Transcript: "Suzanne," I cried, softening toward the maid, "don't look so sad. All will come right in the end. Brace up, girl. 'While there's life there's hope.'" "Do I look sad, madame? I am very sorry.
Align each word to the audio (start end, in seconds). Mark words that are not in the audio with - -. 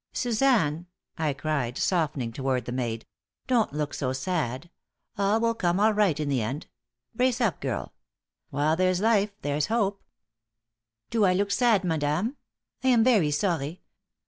"Suzanne," 0.13 0.87
I 1.19 1.33
cried, 1.33 1.77
softening 1.77 2.31
toward 2.33 2.65
the 2.65 2.71
maid, 2.71 3.05
"don't 3.45 3.71
look 3.71 3.93
so 3.93 4.13
sad. 4.13 4.71
All 5.15 5.39
will 5.39 5.53
come 5.53 5.79
right 5.79 6.19
in 6.19 6.27
the 6.27 6.41
end. 6.41 6.65
Brace 7.13 7.39
up, 7.39 7.61
girl. 7.61 7.93
'While 8.49 8.75
there's 8.75 8.99
life 8.99 9.39
there's 9.43 9.67
hope.'" 9.67 10.01
"Do 11.11 11.23
I 11.23 11.33
look 11.35 11.51
sad, 11.51 11.83
madame? 11.83 12.35
I 12.83 12.87
am 12.87 13.03
very 13.03 13.29
sorry. 13.29 13.83